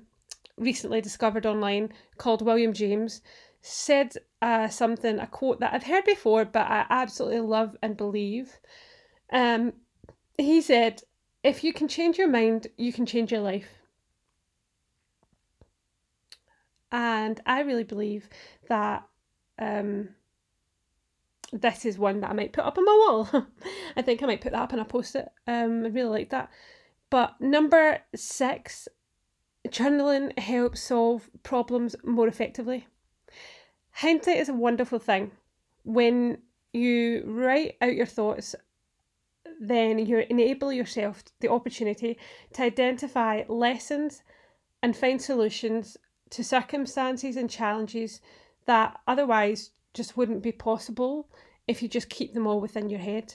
recently 0.56 1.00
discovered 1.00 1.46
online 1.46 1.92
called 2.18 2.42
William 2.42 2.72
James 2.72 3.20
said 3.66 4.14
uh, 4.42 4.68
something, 4.68 5.18
a 5.18 5.26
quote 5.26 5.58
that 5.60 5.72
I've 5.72 5.84
heard 5.84 6.04
before, 6.04 6.44
but 6.44 6.70
I 6.70 6.84
absolutely 6.90 7.40
love 7.40 7.74
and 7.82 7.96
believe. 7.96 8.58
Um, 9.32 9.72
he 10.36 10.60
said, 10.60 11.02
If 11.42 11.64
you 11.64 11.72
can 11.72 11.88
change 11.88 12.18
your 12.18 12.28
mind, 12.28 12.66
you 12.76 12.92
can 12.92 13.06
change 13.06 13.32
your 13.32 13.40
life. 13.40 13.78
And 16.92 17.40
I 17.46 17.60
really 17.60 17.84
believe 17.84 18.28
that 18.68 19.04
um, 19.58 20.10
this 21.50 21.86
is 21.86 21.98
one 21.98 22.20
that 22.20 22.30
I 22.30 22.34
might 22.34 22.52
put 22.52 22.64
up 22.64 22.76
on 22.76 22.84
my 22.84 22.92
wall. 22.92 23.46
I 23.96 24.02
think 24.02 24.22
I 24.22 24.26
might 24.26 24.42
put 24.42 24.52
that 24.52 24.60
up 24.60 24.72
and 24.72 24.80
I 24.80 24.84
post 24.84 25.16
it. 25.16 25.26
Um, 25.46 25.84
I 25.86 25.88
really 25.88 26.10
like 26.10 26.30
that. 26.30 26.50
But 27.08 27.40
number 27.40 28.00
six, 28.14 28.88
journaling 29.68 30.38
helps 30.38 30.82
solve 30.82 31.30
problems 31.42 31.96
more 32.04 32.28
effectively. 32.28 32.86
Hindsight 33.98 34.38
is 34.38 34.48
a 34.48 34.54
wonderful 34.54 34.98
thing. 34.98 35.30
When 35.84 36.38
you 36.72 37.22
write 37.26 37.76
out 37.80 37.94
your 37.94 38.06
thoughts, 38.06 38.56
then 39.60 40.04
you 40.04 40.18
enable 40.18 40.72
yourself 40.72 41.22
the 41.38 41.48
opportunity 41.48 42.18
to 42.54 42.62
identify 42.64 43.44
lessons 43.46 44.24
and 44.82 44.96
find 44.96 45.22
solutions 45.22 45.96
to 46.30 46.42
circumstances 46.42 47.36
and 47.36 47.48
challenges 47.48 48.20
that 48.66 48.98
otherwise 49.06 49.70
just 49.92 50.16
wouldn't 50.16 50.42
be 50.42 50.50
possible 50.50 51.28
if 51.68 51.80
you 51.80 51.88
just 51.88 52.08
keep 52.08 52.34
them 52.34 52.48
all 52.48 52.60
within 52.60 52.90
your 52.90 52.98
head. 52.98 53.34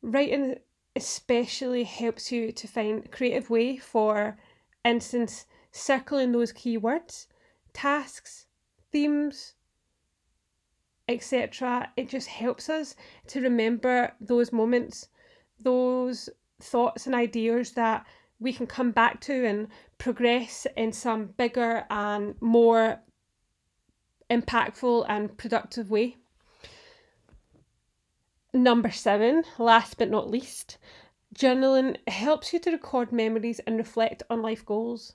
Writing 0.00 0.56
especially 0.96 1.84
helps 1.84 2.32
you 2.32 2.50
to 2.52 2.66
find 2.66 3.04
a 3.04 3.08
creative 3.08 3.50
way 3.50 3.76
for 3.76 4.38
instance 4.82 5.44
circling 5.72 6.32
those 6.32 6.54
keywords, 6.54 7.26
tasks, 7.74 8.46
themes, 8.92 9.54
etc. 11.08 11.90
It 11.96 12.08
just 12.08 12.28
helps 12.28 12.68
us 12.68 12.94
to 13.28 13.40
remember 13.40 14.12
those 14.20 14.52
moments, 14.52 15.08
those 15.60 16.28
thoughts 16.60 17.06
and 17.06 17.14
ideas 17.14 17.72
that 17.72 18.06
we 18.38 18.52
can 18.52 18.66
come 18.66 18.90
back 18.90 19.20
to 19.22 19.46
and 19.46 19.68
progress 19.98 20.66
in 20.76 20.92
some 20.92 21.26
bigger 21.36 21.84
and 21.90 22.34
more 22.40 23.00
impactful 24.30 25.06
and 25.08 25.36
productive 25.36 25.90
way. 25.90 26.16
Number 28.54 28.90
seven, 28.90 29.44
last 29.58 29.96
but 29.96 30.10
not 30.10 30.28
least, 30.28 30.78
journaling 31.34 31.96
helps 32.08 32.52
you 32.52 32.58
to 32.60 32.70
record 32.70 33.12
memories 33.12 33.60
and 33.60 33.78
reflect 33.78 34.22
on 34.28 34.42
life 34.42 34.66
goals. 34.66 35.14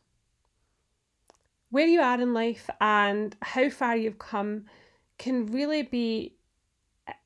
Where 1.70 1.88
you 1.88 2.02
are 2.02 2.20
in 2.20 2.34
life 2.34 2.70
and 2.80 3.36
how 3.42 3.70
far 3.70 3.96
you've 3.96 4.20
come 4.20 4.66
can 5.18 5.48
really 5.48 5.84
be 5.84 6.36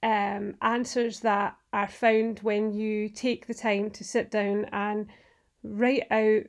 um, 0.02 0.56
answers 0.62 1.20
that 1.22 1.58
are 1.74 1.88
found 1.88 2.40
when 2.40 2.74
you 2.74 3.10
take 3.10 3.48
the 3.48 3.54
time 3.54 3.92
to 3.92 4.04
sit 4.04 4.32
down 4.32 4.66
and 4.72 5.08
write 5.64 6.04
out 6.12 6.44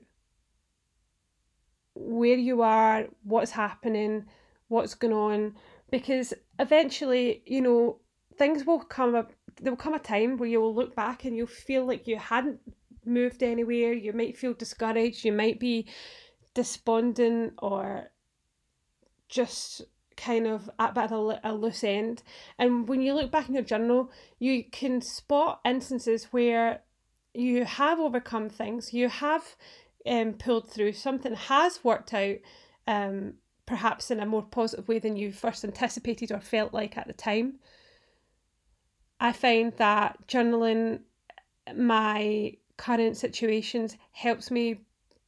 where 1.94 2.36
you 2.36 2.62
are, 2.62 3.06
what's 3.22 3.50
happening, 3.50 4.24
what's 4.72 4.94
going 4.94 5.12
on 5.12 5.54
because 5.90 6.32
eventually 6.58 7.42
you 7.46 7.60
know 7.60 8.00
things 8.38 8.64
will 8.64 8.80
come 8.80 9.14
up 9.14 9.32
there 9.60 9.70
will 9.70 9.76
come 9.76 9.94
a 9.94 9.98
time 9.98 10.36
where 10.38 10.48
you 10.48 10.60
will 10.60 10.74
look 10.74 10.96
back 10.96 11.24
and 11.24 11.36
you'll 11.36 11.46
feel 11.46 11.86
like 11.86 12.08
you 12.08 12.16
hadn't 12.16 12.58
moved 13.04 13.42
anywhere 13.42 13.92
you 13.92 14.12
might 14.12 14.36
feel 14.36 14.54
discouraged 14.54 15.24
you 15.24 15.32
might 15.32 15.60
be 15.60 15.86
despondent 16.54 17.54
or 17.58 18.10
just 19.28 19.82
kind 20.16 20.46
of 20.46 20.68
at 20.78 20.96
a, 20.96 21.40
a 21.42 21.54
loose 21.54 21.82
end 21.82 22.22
and 22.58 22.86
when 22.86 23.00
you 23.00 23.14
look 23.14 23.30
back 23.30 23.48
in 23.48 23.54
your 23.54 23.64
journal 23.64 24.10
you 24.38 24.62
can 24.62 25.00
spot 25.00 25.60
instances 25.64 26.28
where 26.30 26.82
you 27.32 27.64
have 27.64 27.98
overcome 27.98 28.50
things 28.50 28.92
you 28.92 29.08
have 29.08 29.56
um, 30.06 30.34
pulled 30.34 30.68
through 30.68 30.92
something 30.92 31.34
has 31.34 31.82
worked 31.82 32.12
out 32.12 32.36
um, 32.86 33.34
perhaps 33.66 34.10
in 34.10 34.20
a 34.20 34.26
more 34.26 34.42
positive 34.42 34.88
way 34.88 34.98
than 34.98 35.16
you 35.16 35.32
first 35.32 35.64
anticipated 35.64 36.32
or 36.32 36.40
felt 36.40 36.74
like 36.74 36.96
at 36.96 37.06
the 37.06 37.12
time. 37.12 37.54
I 39.20 39.32
find 39.32 39.72
that 39.76 40.26
journaling 40.26 41.00
my 41.74 42.56
current 42.76 43.16
situations 43.16 43.96
helps 44.10 44.50
me 44.50 44.80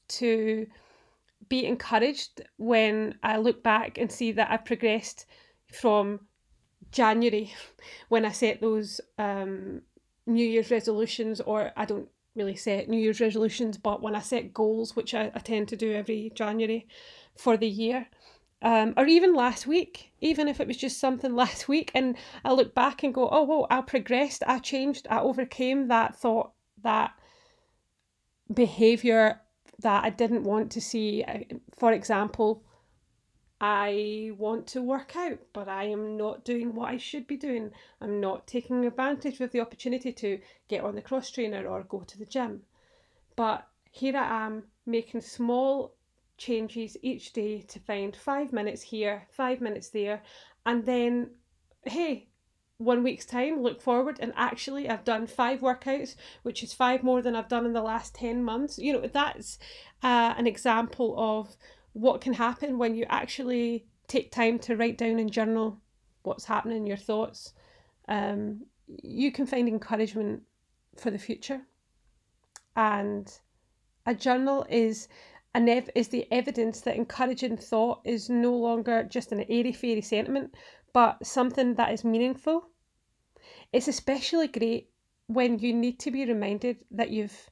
to 0.08 0.66
be 1.48 1.66
encouraged 1.66 2.42
when 2.56 3.18
I 3.22 3.38
look 3.38 3.62
back 3.62 3.98
and 3.98 4.10
see 4.10 4.32
that 4.32 4.50
I've 4.50 4.64
progressed 4.64 5.26
from 5.72 6.20
January 6.90 7.52
when 8.08 8.24
I 8.24 8.32
set 8.32 8.60
those 8.60 9.00
um, 9.18 9.82
New 10.26 10.46
Year's 10.46 10.70
resolutions, 10.70 11.40
or 11.40 11.72
I 11.76 11.84
don't 11.84 12.08
really 12.34 12.56
set 12.56 12.88
New 12.88 12.98
Year's 12.98 13.20
resolutions, 13.20 13.78
but 13.78 14.02
when 14.02 14.14
I 14.14 14.20
set 14.20 14.54
goals, 14.54 14.96
which 14.96 15.14
I, 15.14 15.30
I 15.34 15.38
tend 15.38 15.68
to 15.68 15.76
do 15.76 15.92
every 15.92 16.32
January 16.34 16.86
for 17.36 17.56
the 17.56 17.68
year, 17.68 18.08
um, 18.62 18.94
or 18.96 19.06
even 19.06 19.34
last 19.34 19.66
week, 19.66 20.12
even 20.20 20.48
if 20.48 20.58
it 20.58 20.66
was 20.66 20.76
just 20.76 20.98
something 20.98 21.34
last 21.42 21.68
week, 21.68 21.90
and 21.94 22.16
I 22.44 22.52
look 22.52 22.74
back 22.74 23.02
and 23.02 23.14
go, 23.14 23.28
oh, 23.30 23.42
whoa, 23.42 23.66
I 23.70 23.82
progressed, 23.82 24.42
I 24.46 24.58
changed, 24.58 25.06
I 25.10 25.20
overcame 25.20 25.88
that 25.88 26.16
thought, 26.16 26.52
that 26.82 27.12
behavior 28.52 29.40
that 29.84 30.02
I 30.02 30.10
didn't 30.10 30.44
want 30.44 30.72
to 30.72 30.80
see. 30.80 31.22
Uh, 31.22 31.40
for 31.78 31.92
example, 31.92 32.64
I 33.60 34.32
want 34.36 34.66
to 34.68 34.82
work 34.82 35.14
out, 35.14 35.38
but 35.52 35.68
I 35.68 35.84
am 35.84 36.16
not 36.16 36.44
doing 36.44 36.74
what 36.74 36.90
I 36.90 36.96
should 36.96 37.26
be 37.26 37.36
doing. 37.36 37.70
I'm 38.00 38.20
not 38.20 38.46
taking 38.46 38.84
advantage 38.84 39.40
of 39.40 39.52
the 39.52 39.60
opportunity 39.60 40.12
to 40.12 40.40
get 40.68 40.82
on 40.82 40.94
the 40.94 41.02
cross 41.02 41.30
trainer 41.30 41.66
or 41.66 41.84
go 41.84 42.00
to 42.00 42.18
the 42.18 42.26
gym. 42.26 42.62
But 43.36 43.66
here 43.90 44.16
I 44.16 44.46
am 44.46 44.64
making 44.86 45.20
small 45.20 45.94
changes 46.36 46.96
each 47.02 47.32
day 47.32 47.60
to 47.68 47.78
find 47.78 48.16
five 48.16 48.52
minutes 48.52 48.82
here, 48.82 49.26
five 49.30 49.60
minutes 49.60 49.90
there, 49.90 50.22
and 50.66 50.84
then, 50.84 51.30
hey, 51.84 52.28
one 52.78 53.02
week's 53.02 53.24
time, 53.24 53.62
look 53.62 53.80
forward, 53.80 54.18
and 54.20 54.32
actually, 54.36 54.88
I've 54.88 55.04
done 55.04 55.26
five 55.26 55.60
workouts, 55.60 56.16
which 56.42 56.62
is 56.62 56.72
five 56.72 57.02
more 57.02 57.22
than 57.22 57.36
I've 57.36 57.48
done 57.48 57.66
in 57.66 57.72
the 57.72 57.82
last 57.82 58.14
10 58.14 58.42
months. 58.42 58.78
You 58.78 58.94
know, 58.94 59.06
that's 59.06 59.58
uh, 60.02 60.34
an 60.36 60.46
example 60.46 61.14
of 61.16 61.56
what 61.92 62.20
can 62.20 62.34
happen 62.34 62.78
when 62.78 62.94
you 62.94 63.06
actually 63.08 63.86
take 64.08 64.32
time 64.32 64.58
to 64.60 64.76
write 64.76 64.98
down 64.98 65.18
and 65.18 65.32
journal 65.32 65.80
what's 66.24 66.44
happening, 66.44 66.78
in 66.78 66.86
your 66.86 66.96
thoughts. 66.96 67.52
Um, 68.08 68.66
you 68.86 69.30
can 69.30 69.46
find 69.46 69.68
encouragement 69.68 70.42
for 70.96 71.10
the 71.10 71.18
future. 71.18 71.62
And 72.76 73.32
a 74.04 74.14
journal 74.14 74.66
is 74.68 75.08
an 75.54 75.68
ev- 75.68 75.90
is 75.94 76.08
the 76.08 76.26
evidence 76.32 76.80
that 76.80 76.96
encouraging 76.96 77.56
thought 77.56 78.00
is 78.04 78.28
no 78.28 78.52
longer 78.52 79.04
just 79.04 79.30
an 79.30 79.44
airy 79.48 79.72
fairy 79.72 80.00
sentiment, 80.00 80.54
but 80.94 81.26
something 81.26 81.74
that 81.74 81.92
is 81.92 82.04
meaningful. 82.04 82.70
It's 83.72 83.88
especially 83.88 84.48
great 84.48 84.88
when 85.26 85.58
you 85.58 85.74
need 85.74 85.98
to 85.98 86.10
be 86.10 86.24
reminded 86.24 86.84
that 86.90 87.10
you've 87.10 87.50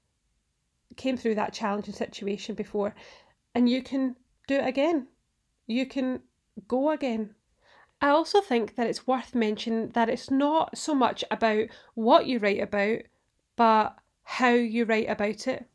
came 0.96 1.16
through 1.16 1.34
that 1.34 1.52
challenging 1.52 1.94
situation 1.94 2.54
before 2.54 2.94
and 3.54 3.68
you 3.68 3.82
can 3.82 4.16
do 4.46 4.54
it 4.54 4.66
again. 4.66 5.08
You 5.66 5.84
can 5.86 6.20
go 6.68 6.90
again. 6.90 7.34
I 8.00 8.10
also 8.10 8.40
think 8.40 8.76
that 8.76 8.86
it's 8.86 9.06
worth 9.06 9.34
mentioning 9.34 9.90
that 9.90 10.08
it's 10.08 10.30
not 10.30 10.78
so 10.78 10.94
much 10.94 11.24
about 11.30 11.66
what 11.94 12.26
you 12.26 12.38
write 12.38 12.60
about, 12.60 13.00
but 13.56 13.96
how 14.22 14.50
you 14.50 14.84
write 14.84 15.08
about 15.08 15.46
it. 15.46 15.66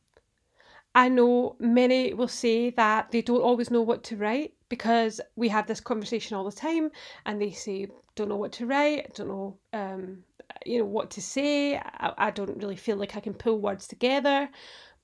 I 0.95 1.09
know 1.09 1.57
many 1.59 2.13
will 2.13 2.27
say 2.27 2.69
that 2.71 3.11
they 3.11 3.21
don't 3.21 3.41
always 3.41 3.69
know 3.69 3.81
what 3.81 4.03
to 4.05 4.17
write 4.17 4.53
because 4.69 5.21
we 5.35 5.49
have 5.49 5.67
this 5.67 5.79
conversation 5.79 6.35
all 6.35 6.43
the 6.43 6.51
time 6.51 6.91
and 7.25 7.41
they 7.41 7.51
say, 7.51 7.87
don't 8.15 8.29
know 8.29 8.35
what 8.35 8.51
to 8.53 8.65
write, 8.65 9.13
don't 9.15 9.27
know, 9.27 9.57
um, 9.73 10.23
you 10.65 10.79
know, 10.79 10.85
what 10.85 11.09
to 11.11 11.21
say. 11.21 11.77
I, 11.77 12.13
I 12.17 12.31
don't 12.31 12.57
really 12.57 12.75
feel 12.75 12.97
like 12.97 13.15
I 13.15 13.21
can 13.21 13.33
pull 13.33 13.59
words 13.59 13.87
together. 13.87 14.49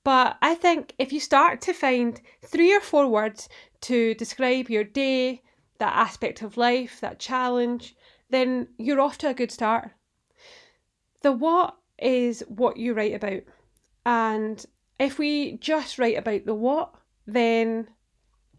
But 0.04 0.36
I 0.42 0.54
think 0.54 0.94
if 0.98 1.12
you 1.12 1.20
start 1.20 1.62
to 1.62 1.72
find 1.72 2.20
three 2.44 2.74
or 2.74 2.80
four 2.80 3.08
words 3.08 3.48
to 3.82 4.14
describe 4.14 4.68
your 4.68 4.84
day, 4.84 5.42
that 5.78 5.96
aspect 5.96 6.42
of 6.42 6.56
life, 6.56 7.00
that 7.00 7.18
challenge, 7.18 7.96
then 8.30 8.68
you're 8.78 9.00
off 9.00 9.18
to 9.18 9.28
a 9.28 9.34
good 9.34 9.50
start. 9.50 9.90
The 11.22 11.32
what 11.32 11.76
is 11.98 12.44
what 12.48 12.76
you 12.76 12.92
write 12.92 13.14
about. 13.14 13.42
And 14.04 14.64
if 14.98 15.18
we 15.18 15.56
just 15.56 15.98
write 15.98 16.18
about 16.18 16.44
the 16.44 16.54
what, 16.54 16.94
then 17.26 17.88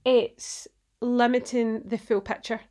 it's 0.03 0.67
limiting 1.05 1.83
the 1.85 1.97
full 1.97 2.21
picture. 2.21 2.61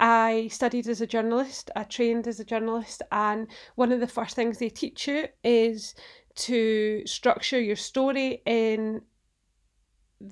I 0.00 0.48
studied 0.50 0.88
as 0.88 1.00
a 1.00 1.06
journalist, 1.06 1.70
I 1.74 1.82
trained 1.82 2.26
as 2.28 2.38
a 2.38 2.44
journalist, 2.44 3.02
and 3.10 3.48
one 3.74 3.90
of 3.92 4.00
the 4.00 4.06
first 4.06 4.36
things 4.36 4.58
they 4.58 4.68
teach 4.68 5.08
you 5.08 5.26
is 5.42 5.94
to 6.36 7.02
structure 7.04 7.60
your 7.60 7.76
story 7.76 8.42
in 8.46 9.02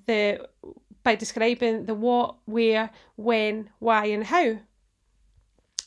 the 0.06 0.46
by 1.02 1.14
describing 1.14 1.86
the 1.86 1.94
what, 1.94 2.36
where, 2.46 2.90
when, 3.14 3.70
why, 3.78 4.06
and 4.06 4.24
how. 4.24 4.58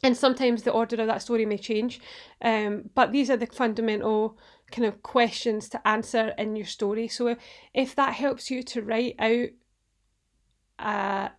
And 0.01 0.15
sometimes 0.15 0.63
the 0.63 0.71
order 0.71 1.01
of 1.01 1.07
that 1.07 1.21
story 1.21 1.45
may 1.45 1.57
change, 1.57 1.99
um, 2.41 2.89
but 2.95 3.11
these 3.11 3.29
are 3.29 3.35
the 3.35 3.47
fundamental 3.47 4.37
kind 4.71 4.85
of 4.85 5.03
questions 5.03 5.67
to 5.69 5.87
answer 5.87 6.33
in 6.37 6.55
your 6.55 6.65
story. 6.65 7.09
So 7.09 7.35
if 7.73 7.95
that 7.95 8.13
helps 8.13 8.49
you 8.49 8.63
to 8.63 8.81
write 8.81 9.15
out 9.19 9.49
a, 10.79 11.31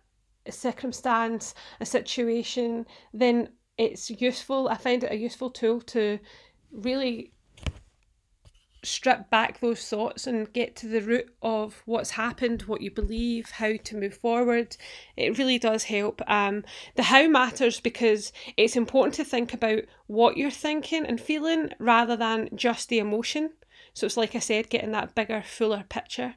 a 0.45 0.51
circumstance, 0.51 1.53
a 1.79 1.85
situation, 1.85 2.85
then 3.13 3.49
it's 3.77 4.09
useful. 4.09 4.67
I 4.69 4.75
find 4.75 5.03
it 5.03 5.11
a 5.11 5.17
useful 5.17 5.49
tool 5.49 5.81
to 5.81 6.19
really 6.71 7.33
strip 8.83 9.29
back 9.29 9.59
those 9.59 9.87
thoughts 9.87 10.25
and 10.25 10.51
get 10.53 10.75
to 10.75 10.87
the 10.87 11.01
root 11.01 11.33
of 11.41 11.83
what's 11.85 12.11
happened, 12.11 12.63
what 12.63 12.81
you 12.81 12.89
believe, 12.89 13.51
how 13.51 13.73
to 13.83 13.97
move 13.97 14.15
forward. 14.15 14.75
It 15.15 15.37
really 15.37 15.59
does 15.59 15.83
help. 15.83 16.21
Um, 16.27 16.63
the 16.95 17.03
how 17.03 17.27
matters 17.27 17.79
because 17.79 18.31
it's 18.57 18.75
important 18.75 19.13
to 19.15 19.23
think 19.23 19.53
about 19.53 19.83
what 20.07 20.37
you're 20.37 20.49
thinking 20.49 21.05
and 21.05 21.21
feeling 21.21 21.69
rather 21.79 22.15
than 22.15 22.49
just 22.55 22.89
the 22.89 22.99
emotion. 22.99 23.51
So 23.93 24.05
it's 24.05 24.17
like 24.17 24.35
I 24.35 24.39
said, 24.39 24.69
getting 24.69 24.91
that 24.91 25.15
bigger, 25.15 25.43
fuller 25.45 25.83
picture 25.87 26.35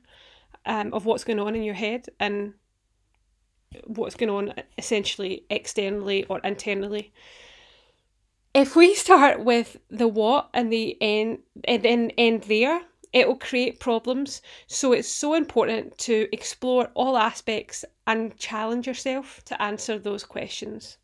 um, 0.66 0.92
of 0.92 1.06
what's 1.06 1.24
going 1.24 1.40
on 1.40 1.54
in 1.54 1.62
your 1.62 1.74
head 1.74 2.06
and 2.20 2.54
what's 3.86 4.16
going 4.16 4.30
on 4.30 4.54
essentially 4.78 5.44
externally 5.50 6.24
or 6.26 6.40
internally 6.44 7.12
if 8.54 8.76
we 8.76 8.94
start 9.06 9.44
with 9.44 9.76
the 9.90 10.08
what 10.08 10.48
and 10.54 10.72
the 10.72 10.96
end 11.00 11.40
and 11.64 11.82
then 11.82 12.10
end 12.16 12.44
there, 12.44 12.80
it 13.12 13.28
will 13.28 13.36
create 13.36 13.80
problems. 13.80 14.42
So 14.66 14.92
it's 14.92 15.08
so 15.08 15.34
important 15.34 15.98
to 15.98 16.28
explore 16.32 16.90
all 16.94 17.16
aspects 17.16 17.84
and 18.06 18.36
challenge 18.36 18.86
yourself 18.86 19.44
to 19.46 19.60
answer 19.62 19.98
those 19.98 20.24
questions. 20.24 20.98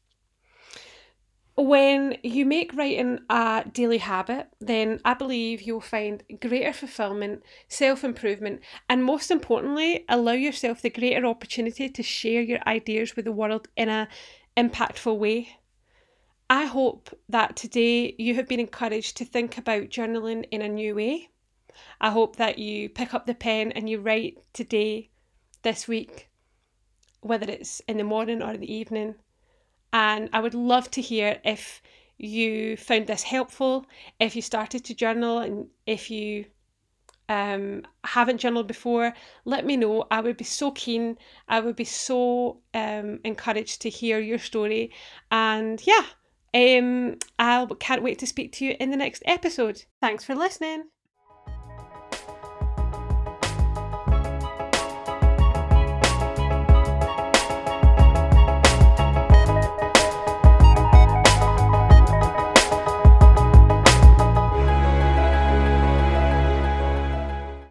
When 1.61 2.17
you 2.23 2.47
make 2.47 2.73
writing 2.73 3.19
a 3.29 3.67
daily 3.71 3.99
habit, 3.99 4.49
then 4.61 4.99
I 5.05 5.13
believe 5.13 5.61
you'll 5.61 5.83
find 5.83 6.23
greater 6.41 6.73
fulfillment, 6.73 7.43
self 7.69 8.03
improvement, 8.03 8.63
and 8.89 9.05
most 9.05 9.31
importantly, 9.31 10.07
allow 10.09 10.33
yourself 10.33 10.81
the 10.81 10.89
greater 10.89 11.27
opportunity 11.27 11.91
to 11.91 12.03
share 12.03 12.41
your 12.41 12.61
ideas 12.67 13.15
with 13.15 13.27
the 13.27 13.33
world 13.33 13.69
in 13.77 13.91
an 13.91 14.09
impactful 14.57 15.19
way. 15.19 15.59
I 16.49 16.65
hope 16.65 17.11
that 17.29 17.57
today 17.57 18.15
you 18.19 18.37
have 18.37 18.49
been 18.49 18.61
encouraged 18.61 19.19
to 19.19 19.27
think 19.27 19.59
about 19.59 19.91
journaling 19.91 20.47
in 20.51 20.63
a 20.63 20.69
new 20.69 20.95
way. 20.95 21.29
I 22.01 22.09
hope 22.09 22.37
that 22.37 22.59
you 22.59 22.89
pick 22.89 23.13
up 23.13 23.27
the 23.27 23.35
pen 23.35 23.71
and 23.73 23.87
you 23.87 24.01
write 24.01 24.39
today, 24.55 25.11
this 25.61 25.87
week, 25.87 26.31
whether 27.21 27.51
it's 27.51 27.81
in 27.81 27.99
the 27.99 28.05
morning 28.05 28.41
or 28.41 28.57
the 28.57 28.73
evening. 28.73 29.17
And 29.93 30.31
I 30.33 30.41
would 30.41 30.55
love 30.55 30.91
to 30.93 31.01
hear 31.01 31.41
if 31.45 31.83
you 32.19 32.77
found 32.77 33.07
this 33.07 33.23
helpful, 33.23 33.87
if 34.19 34.37
you 34.37 34.43
started 34.43 34.85
to 34.85 34.95
journal, 34.95 35.39
and 35.39 35.69
if 35.87 36.11
you 36.11 36.45
um, 37.29 37.83
haven't 38.05 38.39
journaled 38.39 38.67
before, 38.67 39.15
let 39.45 39.65
me 39.65 39.77
know. 39.77 40.07
I 40.11 40.21
would 40.21 40.37
be 40.37 40.45
so 40.45 40.71
keen. 40.73 41.17
I 41.49 41.61
would 41.61 41.77
be 41.77 41.85
so 41.85 42.61
um, 42.75 43.21
encouraged 43.25 43.83
to 43.83 43.89
hear 43.89 44.19
your 44.19 44.39
story. 44.39 44.93
And 45.31 45.81
yeah, 45.87 46.07
um, 46.53 47.17
I 47.39 47.67
can't 47.79 48.03
wait 48.03 48.19
to 48.19 48.27
speak 48.27 48.53
to 48.55 48.65
you 48.65 48.77
in 48.81 48.91
the 48.91 48.97
next 48.97 49.23
episode. 49.27 49.85
Thanks 50.01 50.25
for 50.25 50.35
listening. 50.35 50.85